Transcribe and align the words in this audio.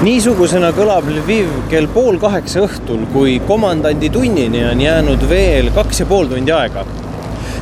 niisugusena 0.00 0.70
kõlab 0.72 1.10
Lviv 1.12 1.48
kell 1.68 1.88
pool 1.92 2.16
kaheksa 2.20 2.62
õhtul, 2.64 3.02
kui 3.12 3.34
komandandi 3.44 4.08
tunnini 4.12 4.62
on 4.70 4.80
jäänud 4.80 5.26
veel 5.28 5.68
kaks 5.76 6.00
ja 6.00 6.06
pool 6.08 6.30
tundi 6.30 6.52
aega. 6.56 6.86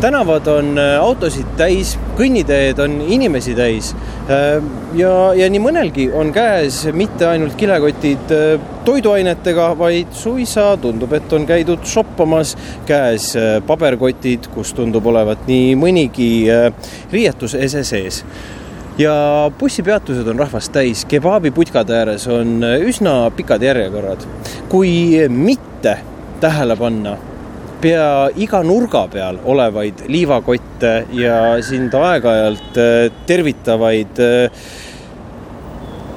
tänavad 0.00 0.46
on 0.48 0.78
äh, 0.78 0.96
autosid 0.98 1.50
täis, 1.56 1.92
kõnniteed 2.18 2.80
on 2.82 2.96
inimesi 3.04 3.52
täis. 3.54 3.92
Äh, 4.32 4.64
ja, 4.98 5.12
ja 5.36 5.50
nii 5.52 5.60
mõnelgi 5.62 6.08
on 6.10 6.32
käes 6.32 6.80
mitte 6.96 7.28
ainult 7.28 7.54
kilekotid 7.60 8.32
äh, 8.34 8.64
toiduainetega, 8.84 9.68
vaid 9.78 10.16
suisa 10.16 10.72
tundub, 10.80 11.12
et 11.12 11.32
on 11.32 11.46
käidud 11.46 11.84
shoppamas, 11.84 12.56
käes 12.88 13.34
paberkotid, 13.66 14.48
kus 14.56 14.72
tundub 14.72 15.06
olevat 15.06 15.44
nii 15.46 15.76
mõnigi 15.76 16.32
riietusese 17.12 17.84
sees 17.84 18.24
ja 18.98 19.50
bussipeatused 19.58 20.28
on 20.28 20.38
rahvast 20.38 20.72
täis, 20.72 21.04
kebaabiputkade 21.08 21.96
ääres 21.96 22.28
on 22.28 22.60
üsna 22.84 23.30
pikad 23.36 23.62
järjekorrad. 23.62 24.24
kui 24.68 25.28
mitte 25.28 25.98
tähele 26.40 26.76
panna 26.76 27.16
pea 27.82 28.30
iga 28.38 28.62
nurga 28.62 29.06
peal 29.10 29.40
olevaid 29.44 30.04
liivakotte 30.12 30.92
ja 31.18 31.38
sind 31.64 31.94
aeg-ajalt 31.98 32.78
äh, 32.78 33.10
tervitavaid 33.26 34.22
äh, 34.22 34.62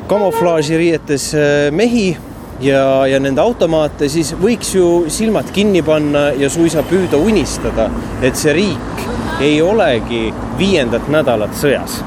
kamuflaažiriietes 0.08 1.32
äh, 1.34 1.72
mehi 1.72 2.12
ja, 2.62 3.08
ja 3.10 3.20
nende 3.20 3.42
automaate, 3.42 4.10
siis 4.10 4.36
võiks 4.38 4.76
ju 4.78 4.90
silmad 5.10 5.50
kinni 5.56 5.82
panna 5.86 6.28
ja 6.38 6.50
suisa 6.54 6.86
püüda 6.86 7.18
unistada, 7.18 7.90
et 8.22 8.38
see 8.38 8.54
riik 8.56 9.42
ei 9.42 9.58
olegi 9.66 10.30
viiendat 10.60 11.10
nädalat 11.12 11.58
sõjas 11.58 12.00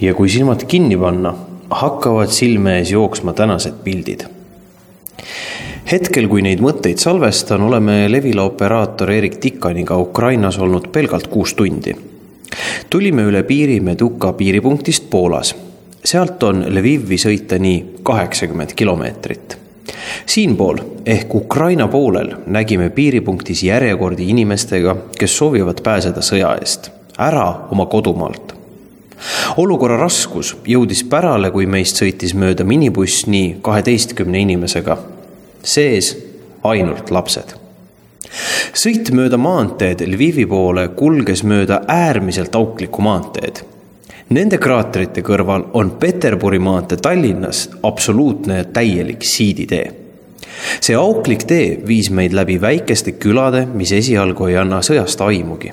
ja 0.00 0.14
kui 0.14 0.28
silmad 0.28 0.64
kinni 0.68 0.96
panna, 0.96 1.34
hakkavad 1.70 2.32
silme 2.32 2.78
ees 2.78 2.90
jooksma 2.90 3.32
tänased 3.32 3.80
pildid. 3.84 4.26
hetkel, 5.92 6.28
kui 6.28 6.42
neid 6.42 6.60
mõtteid 6.60 7.00
salvestan, 7.00 7.62
oleme 7.62 8.04
Levila 8.12 8.44
operaator 8.50 9.10
Erik 9.10 9.38
Tikaniga 9.40 9.96
Ukrainas 9.96 10.58
olnud 10.58 10.88
pelgalt 10.92 11.26
kuus 11.26 11.54
tundi. 11.54 11.96
tulime 12.90 13.22
üle 13.22 13.42
piiri 13.42 13.80
Meduka 13.80 14.32
piiripunktist 14.32 15.10
Poolas. 15.10 15.54
sealt 16.04 16.42
on 16.42 16.64
Lvivi 16.74 17.16
sõita 17.16 17.58
nii 17.58 17.84
kaheksakümmend 18.02 18.74
kilomeetrit 18.74 19.58
siinpool 20.26 20.78
ehk 21.06 21.34
Ukraina 21.34 21.88
poolel 21.88 22.34
nägime 22.46 22.90
piiripunktis 22.90 23.62
järjekordi 23.62 24.28
inimestega, 24.28 24.96
kes 25.18 25.36
soovivad 25.38 25.82
pääseda 25.82 26.20
sõja 26.20 26.56
eest, 26.60 26.90
ära 27.18 27.46
oma 27.70 27.86
kodumaalt 27.86 28.56
olukorra 29.56 29.96
raskus 30.00 30.54
jõudis 30.66 31.04
pärale, 31.10 31.50
kui 31.50 31.66
meist 31.66 32.00
sõitis 32.00 32.34
mööda 32.34 32.64
minibuss 32.64 33.26
nii 33.26 33.56
kaheteistkümne 33.62 34.40
inimesega, 34.44 34.98
sees 35.62 36.14
ainult 36.64 37.10
lapsed. 37.10 37.54
sõit 38.76 39.12
mööda 39.14 39.38
maanteed 39.38 40.02
Lvivi 40.06 40.46
poole 40.46 40.88
kulges 40.88 41.42
mööda 41.42 41.82
äärmiselt 41.88 42.54
auklikku 42.54 43.02
maanteed. 43.02 43.62
Nende 44.28 44.58
kraaterite 44.58 45.22
kõrval 45.22 45.68
on 45.78 45.92
Peterburi 46.00 46.58
maantee 46.58 46.98
Tallinnas 46.98 47.68
absoluutne 47.82 48.64
täielik 48.64 49.22
siiditee 49.22 50.06
see 50.80 50.96
auklik 50.96 51.44
tee 51.48 51.76
viis 51.86 52.10
meid 52.10 52.34
läbi 52.36 52.58
väikeste 52.60 53.16
külade, 53.20 53.66
mis 53.66 53.92
esialgu 53.92 54.48
ei 54.50 54.56
anna 54.60 54.82
sõjast 54.82 55.20
aimugi. 55.24 55.72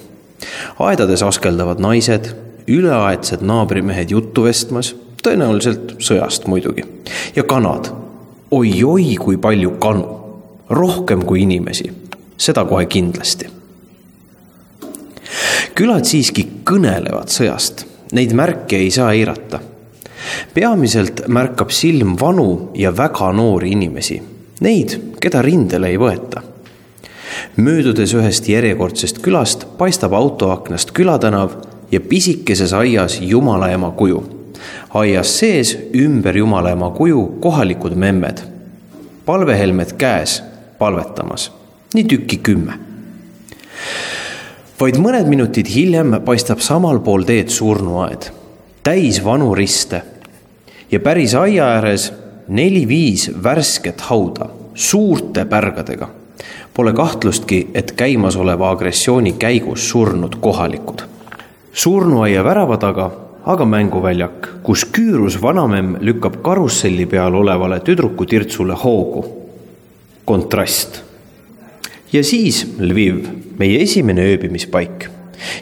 aedades 0.79 1.23
askeldavad 1.23 1.79
naised, 1.79 2.33
üleaedsed 2.67 3.41
naabrimehed 3.41 4.11
juttu 4.11 4.43
vestmas, 4.43 4.93
tõenäoliselt 5.23 5.95
sõjast 6.03 6.47
muidugi. 6.47 6.85
ja 7.35 7.43
kanad 7.43 7.89
oi,. 8.51 8.83
oi-oi, 8.83 9.15
kui 9.15 9.37
palju 9.37 9.77
kanu, 9.79 10.05
rohkem 10.69 11.25
kui 11.25 11.41
inimesi, 11.41 11.91
seda 12.37 12.65
kohe 12.65 12.85
kindlasti. 12.85 13.47
külad 15.75 16.05
siiski 16.05 16.47
kõnelevad 16.63 17.31
sõjast, 17.33 17.85
neid 18.11 18.33
märke 18.33 18.77
ei 18.77 18.91
saa 18.91 19.13
eirata. 19.13 19.59
peamiselt 20.53 21.27
märkab 21.27 21.71
silm 21.71 22.15
vanu 22.19 22.71
ja 22.75 22.97
väga 22.97 23.31
noori 23.31 23.71
inimesi, 23.71 24.21
neid, 24.61 24.99
keda 25.19 25.41
rindele 25.41 25.87
ei 25.87 25.97
võeta 25.97 26.53
möödudes 27.57 28.13
ühest 28.13 28.47
järjekordsest 28.49 29.19
külast 29.21 29.65
paistab 29.77 30.13
autoaknast 30.13 30.91
külatänav 30.91 31.55
ja 31.93 32.01
pisikeses 32.01 32.73
aias 32.73 33.19
Jumala 33.21 33.69
ema 33.69 33.91
kuju. 33.91 34.23
aias 34.93 35.39
sees 35.39 35.77
ümber 35.93 36.37
Jumala 36.37 36.69
ema 36.69 36.89
kuju 36.89 37.37
kohalikud 37.39 37.95
memmed, 37.95 38.37
palvehelmed 39.25 39.93
käes, 39.97 40.43
palvetamas, 40.79 41.51
nii 41.93 42.03
tükki 42.03 42.37
kümme. 42.37 42.73
vaid 44.79 44.97
mõned 44.97 45.29
minutid 45.29 45.69
hiljem 45.69 46.17
paistab 46.25 46.59
samal 46.59 46.99
pool 46.99 47.23
teed 47.29 47.53
surnuaed, 47.53 48.31
täis 48.83 49.21
vanu 49.25 49.53
riste 49.55 50.01
ja 50.91 50.99
päris 50.99 51.35
aia 51.35 51.69
ääres 51.77 52.09
neli-viis 52.47 53.29
värsket 53.43 54.01
hauda 54.01 54.49
suurte 54.73 55.45
pärgadega. 55.45 56.09
Pole 56.73 56.93
kahtlustki, 56.93 57.67
et 57.73 57.91
käimasoleva 57.91 58.71
agressiooni 58.71 59.35
käigus 59.37 59.89
surnud 59.89 60.35
kohalikud 60.41 61.12
surnuaia 61.73 62.43
värava 62.45 62.77
taga 62.77 63.11
aga 63.43 63.65
mänguväljak, 63.67 64.47
kus 64.63 64.85
küürus 64.93 65.35
vanamemm 65.41 65.97
lükkab 66.05 66.37
karusselli 66.45 67.05
peal 67.09 67.35
olevale 67.35 67.79
tüdrukutirtsule 67.83 68.73
hoogu. 68.83 69.25
kontrast. 70.25 71.01
ja 72.13 72.23
siis 72.23 72.65
Lviv, 72.79 73.25
meie 73.57 73.81
esimene 73.81 74.21
ööbimispaik. 74.21 75.09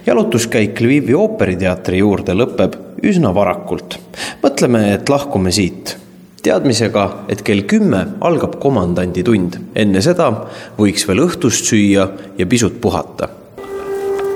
jalutuskäik 0.05 0.81
Lvivi 0.81 1.13
ooperiteatri 1.13 1.97
juurde 1.97 2.33
lõpeb 2.33 2.75
üsna 3.03 3.33
varakult. 3.33 3.99
mõtleme, 4.43 4.93
et 4.93 5.09
lahkume 5.09 5.51
siit 5.51 5.97
teadmisega, 6.43 7.25
et 7.29 7.41
kell 7.41 7.61
kümme 7.61 8.07
algab 8.21 8.59
komandandi 8.59 9.23
tund. 9.23 9.57
enne 9.75 10.01
seda 10.01 10.31
võiks 10.77 11.07
veel 11.07 11.25
õhtust 11.25 11.65
süüa 11.65 12.09
ja 12.37 12.45
pisut 12.45 12.81
puhata 12.81 13.40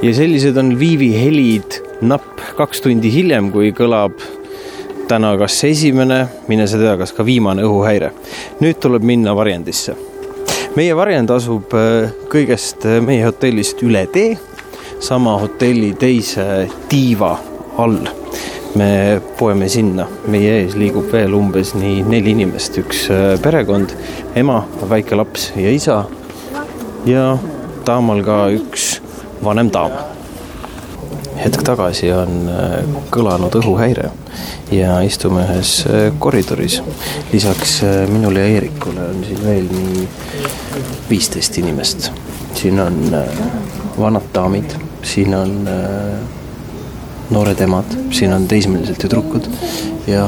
ja 0.02 0.14
sellised 0.14 0.58
on 0.58 0.74
Lvivi 0.76 1.12
helid 1.16 1.80
napp 2.02 2.42
kaks 2.58 2.84
tundi 2.84 3.12
hiljem, 3.14 3.52
kui 3.54 3.72
kõlab 3.76 4.20
täna 5.08 5.36
kas 5.38 5.58
esimene, 5.68 6.26
mine 6.50 6.66
sa 6.68 6.80
tea, 6.82 6.96
kas 6.98 7.14
ka 7.14 7.26
viimane 7.26 7.64
õhuhäire. 7.66 8.12
nüüd 8.60 8.80
tuleb 8.82 9.04
minna 9.04 9.36
varjendisse. 9.36 9.96
meie 10.76 10.96
varjend 10.96 11.32
asub 11.32 11.74
äh, 11.74 12.12
kõigest 12.30 12.86
äh, 12.86 13.00
meie 13.02 13.26
hotellist 13.26 13.84
üle 13.84 14.06
tee, 14.12 14.38
sama 15.00 15.38
hotelli 15.40 15.94
teise 15.94 16.68
tiiva 16.90 17.38
all. 17.78 18.00
me 18.76 19.22
poeme 19.38 19.70
sinna, 19.70 20.08
meie 20.28 20.58
ees 20.62 20.76
liigub 20.76 21.08
veel 21.12 21.34
umbes 21.34 21.74
nii 21.76 22.04
neli 22.04 22.34
inimest, 22.36 22.78
üks 22.84 23.08
äh, 23.14 23.40
perekond, 23.42 23.96
ema, 24.36 24.66
väike 24.90 25.16
laps 25.16 25.52
ja 25.56 25.72
isa 25.72 26.04
ja 27.06 27.38
taamal 27.86 28.24
ka 28.26 28.50
üks 28.52 28.95
vanem 29.46 29.70
daam. 29.74 29.92
hetk 31.36 31.62
tagasi 31.68 32.08
on 32.16 32.48
äh, 32.50 32.78
kõlanud 33.12 33.54
õhuhäire 33.60 34.08
ja 34.74 35.02
istume 35.06 35.44
ühes 35.44 35.74
äh, 35.86 36.08
koridoris. 36.20 36.80
lisaks 37.34 37.82
äh, 37.84 38.06
minule 38.10 38.42
ja 38.42 38.54
Eerikule 38.56 39.10
on 39.12 39.20
siin 39.28 39.44
veel 39.44 39.68
nii 39.72 40.08
viisteist 41.10 41.58
inimest. 41.62 42.10
siin 42.56 42.80
on 42.80 42.98
vanad 44.00 44.32
daamid, 44.34 44.74
siin 45.04 45.36
on 45.36 45.68
noored 47.30 47.62
emad, 47.62 47.94
siin 48.12 48.34
on 48.34 48.48
teismelised 48.48 48.98
tüdrukud 49.02 49.50
ja 50.08 50.26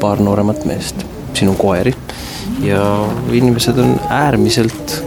paar 0.00 0.20
nooremat 0.24 0.64
meest. 0.64 1.06
siin 1.34 1.52
on 1.52 1.56
koeri 1.56 1.94
ja 2.64 2.82
inimesed 3.30 3.78
on 3.78 4.00
äärmiselt 4.08 4.98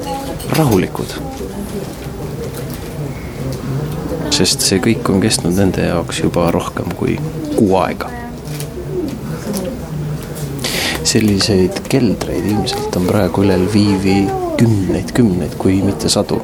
rahulikud 0.56 1.20
sest 4.42 4.64
see 4.66 4.82
kõik 4.82 5.10
on 5.14 5.22
kestnud 5.22 5.54
nende 5.54 5.84
jaoks 5.86 6.24
juba 6.24 6.48
rohkem 6.54 6.90
kui 6.98 7.18
kuu 7.54 7.76
aega. 7.82 8.10
selliseid 11.12 11.82
keldreid 11.92 12.46
ilmselt 12.48 12.96
on 12.96 13.06
praegu 13.10 13.42
üle 13.44 13.58
Lvivi 13.60 14.16
kümneid, 14.58 15.10
kümneid, 15.18 15.56
kui 15.62 15.82
mitte 15.86 16.10
sadu. 16.10 16.40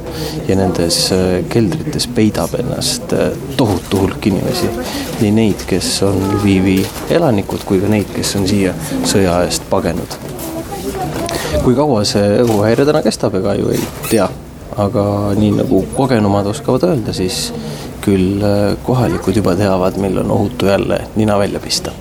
ja 0.47 0.57
nendes 0.59 0.97
äh, 1.15 1.41
keldrites 1.49 2.07
peidab 2.13 2.53
ennast 2.59 3.13
äh, 3.17 3.31
tohutu 3.57 4.03
hulk 4.03 4.29
inimesi. 4.29 4.69
nii 5.21 5.31
neid, 5.31 5.65
kes 5.69 5.91
on 6.05 6.19
Lvivi 6.35 6.79
elanikud, 7.09 7.65
kui 7.65 7.81
ka 7.81 7.89
neid, 7.89 8.11
kes 8.13 8.35
on 8.37 8.49
siia 8.49 8.75
sõja 9.05 9.39
eest 9.47 9.69
pagenud. 9.71 10.19
kui 11.63 11.73
kaua 11.73 12.03
see 12.05 12.43
õhuhäire 12.43 12.85
täna 12.85 13.01
kestab, 13.05 13.39
ega 13.41 13.57
ju 13.57 13.73
ei 13.73 13.87
tea 14.09 14.29
aga 14.77 15.03
nii 15.37 15.55
nagu 15.57 15.81
kogenumad 15.97 16.45
oskavad 16.51 16.83
öelda, 16.91 17.13
siis 17.13 17.47
küll 18.01 18.43
äh, 18.43 18.75
kohalikud 18.83 19.35
juba 19.35 19.55
teavad, 19.55 19.97
millal 20.01 20.25
on 20.25 20.31
ohutu 20.31 20.65
jälle 20.65 21.01
nina 21.15 21.39
välja 21.39 21.59
pista. 21.59 21.91